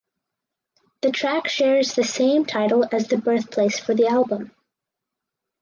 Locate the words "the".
1.03-1.11, 1.93-2.03, 3.07-3.17, 3.93-4.07